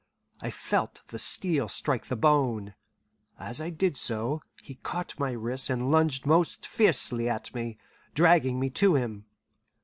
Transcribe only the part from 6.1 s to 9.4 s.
most fiercely at me, dragging me to him.